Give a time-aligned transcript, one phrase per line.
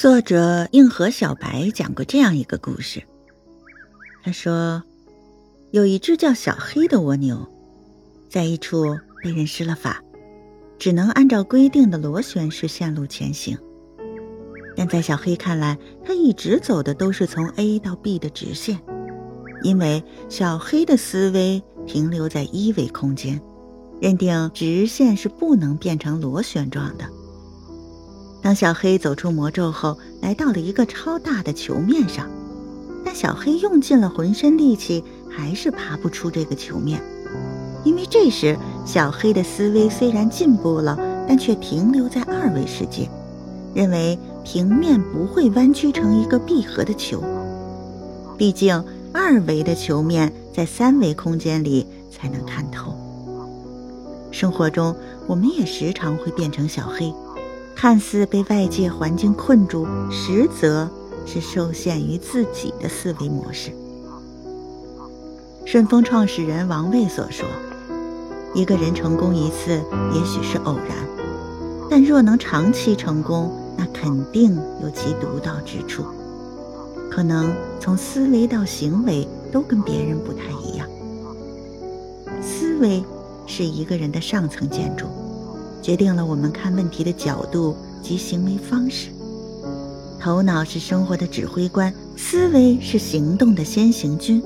[0.00, 3.02] 作者硬核小白讲过这样一个故事。
[4.24, 4.82] 他说，
[5.72, 7.46] 有一只叫小黑的蜗牛，
[8.30, 10.02] 在一处被人施了法，
[10.78, 13.58] 只能按照规定的螺旋式线路前行。
[14.74, 18.80] 但在小黑看来，他一直走的都是从 A 到 B 的直线，
[19.62, 23.38] 因为小黑的思维停留在一维空间，
[24.00, 27.04] 认定直线是不能变成螺旋状的。
[28.42, 32.26] 当小黑走出魔咒后，来到了一个超大的球面上，
[33.04, 37.02] 但小黑用尽了浑身力气，还是爬不出这个球面。
[37.84, 43.08] 因为这时小黑的思维虽然进步了，但却停留在二维世界，
[43.74, 47.22] 认为平面不会弯曲成一个闭合的球。
[48.36, 52.94] 毕竟二维的球面在三维空间里才能看透。
[54.30, 54.94] 生活中，
[55.26, 57.12] 我们也时常会变成小黑。
[57.80, 60.86] 看似被外界环境困住，实则
[61.24, 63.72] 是受限于自己的思维模式。
[65.64, 67.48] 顺丰创始人王卫所说
[68.52, 70.94] ：“一个人成功一次也许是偶然，
[71.88, 76.04] 但若能长期成功，那肯定有其独到之处。
[77.10, 77.50] 可能
[77.80, 80.86] 从思维到行为都跟别人不太一样。
[82.42, 83.02] 思维
[83.46, 85.06] 是一个人的上层建筑。”
[85.82, 89.08] 决定了我们看问题的角度及行为方式。
[90.20, 94.42] 头脑是生活的指挥官，思维是行动的先行军。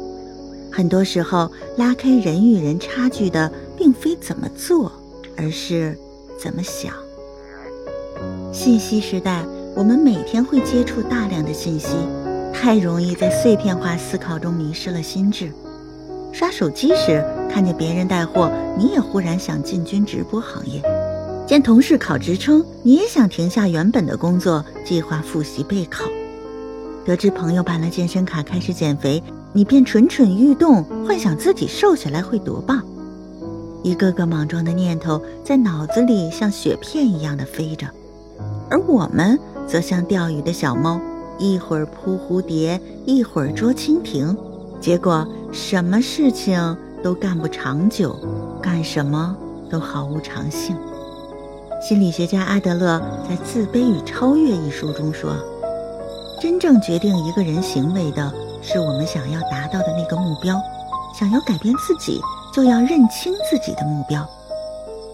[0.70, 4.92] 很多时候，拉开人与人差距的，并非怎么做，
[5.36, 5.98] 而是
[6.38, 6.92] 怎么想。
[8.52, 11.88] 信息时代，我们每天会接触大量的信息，
[12.52, 15.52] 太容易在碎片化思考中迷失了心智。
[16.32, 20.82] 刷手机时，看见别人带货，你也忽然想进军直播行业。
[21.46, 26.04] 见同事考职称，你也想停下原本的工作，计划复习备考；
[27.04, 32.82] 得知朋友办了健身卡开始减肥，你便蠢蠢欲动，幻想自己瘦下来会多棒。
[33.82, 37.86] 一个个莽撞的念头在脑子里像雪片一样的飞着，
[38.70, 40.98] 而我们则像钓鱼的小猫，
[41.38, 44.34] 一会儿扑蝴蝶，一会儿捉蜻蜓，
[44.80, 48.18] 结果什么事情都干不长久，
[48.62, 49.36] 干什么
[49.68, 50.74] 都毫无长性。
[51.86, 55.36] 心理学家阿德勒在《自卑与超越》一书中说
[56.40, 60.58] ：“真正决定一个人行为的，是我们想要达到的那个目标。
[61.14, 62.22] 想要改变自己，
[62.54, 64.26] 就要认清自己的目标。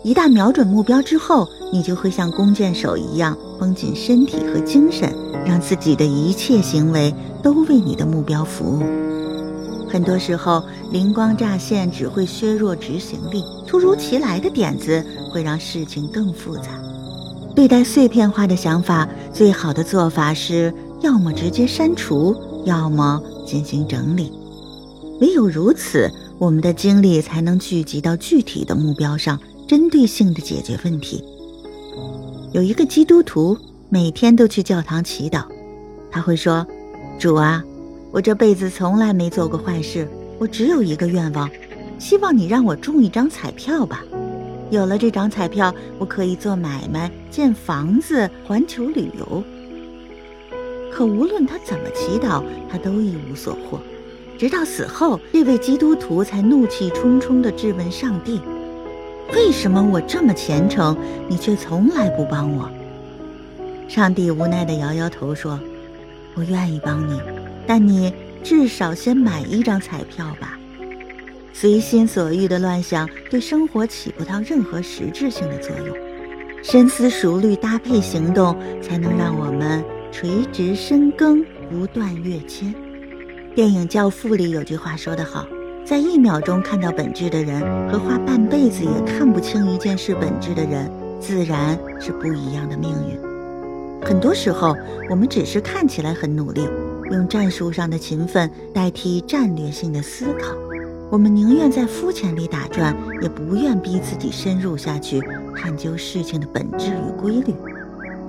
[0.04, 5.12] 一旦瞄准目标之后，你就会像弓箭手一样绷紧身体和精神，
[5.44, 9.09] 让自己的一切行为都为你的目标服务。
[9.90, 10.62] 很多时候，
[10.92, 16.64] 灵光乍现只会削弱执行力，突如其来的点子。”会让事情更复杂。
[17.54, 22.34] 对待碎片化的想法，最好的做法是要么直接删除，
[22.64, 24.32] 要么进行整理。
[25.20, 31.22] 唯有如此，我们的精力才能聚集到具体的目标上，针对性的解决问题。
[32.52, 33.56] 有一个基督徒
[33.88, 35.44] 每天都去教堂祈祷，
[36.10, 36.66] 他会说
[37.20, 37.62] ：“主啊，
[38.12, 41.48] 我这辈子从来没做过坏事，我只有一个愿望，
[41.98, 44.04] 希望你让我中一张彩票吧。”
[44.70, 49.42] 有了这张彩票，我可以做买卖、建房子、环球旅游。
[50.92, 53.80] 可无论他怎么祈祷，他都一无所获。
[54.38, 58.40] 直到死后，这位基督徒才怒气冲冲地质问上帝
[59.34, 60.96] ：“为什么我这么虔诚，
[61.28, 62.70] 你却从来不帮我？”
[63.88, 65.58] 上帝无奈地摇摇头说
[66.34, 67.20] ：“我愿意帮你，
[67.66, 68.12] 但你
[68.42, 70.58] 至少先买一张彩票吧。”
[71.52, 75.94] 随心所欲的乱想对生活起不到任何实质性的作用，
[76.62, 82.74] 深思熟虑搭配行动，才能让我们垂直深耕，不断跃迁。
[83.54, 85.44] 电影《教父》里有句话说得好：
[85.84, 87.60] 在一秒钟看到本质的人，
[87.90, 93.20] 和花半辈子也看不清一件事本质的人，自然是不一样的命运。
[94.02, 94.74] 很多时候，
[95.10, 96.66] 我们只是看起来很努力，
[97.10, 100.54] 用战术上的勤奋代替战略性的思考。
[101.10, 105.20] 我们宁愿在肤浅里打转，也不愿逼自己深入下去，
[105.56, 107.54] 探究事情的本质与规律。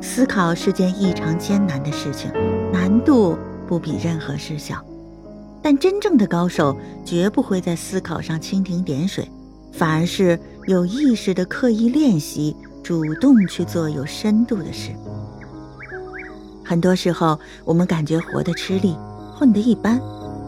[0.02, 2.32] 思考是件异常艰难的事情，
[2.74, 3.38] 难度
[3.68, 4.84] 不比任何事小。
[5.62, 6.76] 但真正的高手
[7.06, 9.30] 绝不会在思考上蜻蜓点水，
[9.72, 14.90] 反而是有意识的刻意练习，主动去做有深度的事。
[16.72, 18.96] 很多时候，我们感觉活得吃力，
[19.36, 20.00] 混得一般，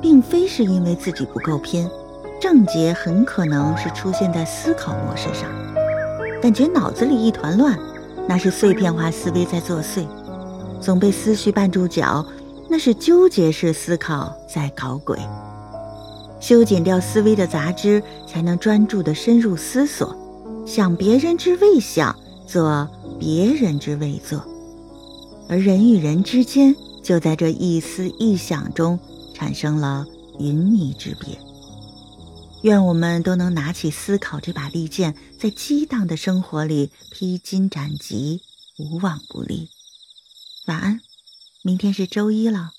[0.02, 1.86] 并非是因为自己不够拼。
[2.40, 5.50] 症结很可能是出现在思考模式上，
[6.42, 7.78] 感觉脑子里一团乱，
[8.26, 10.08] 那是碎片化思维在作祟。
[10.80, 12.26] 总被思绪绊住脚，
[12.70, 15.20] 那是纠结式思考在搞鬼。
[16.40, 20.16] 修剪掉思维的杂质，才能专注的深入思索，
[20.66, 22.16] 想别人之未想，
[22.48, 22.88] 做
[23.20, 24.42] 别人之未做。
[25.48, 29.00] 而人与人之间，就在这一思一想中
[29.36, 30.06] 产生了
[30.40, 31.38] 云泥之别。
[32.64, 38.42] 愿我们都能拿起思考这把利剑，在激荡的生活里披荆斩棘，
[38.80, 39.70] 无往不利。
[40.68, 41.02] 晚安，
[41.62, 42.72] 明天是周一了，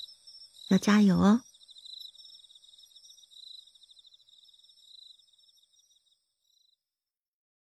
[0.71, 1.43] 要加油哦。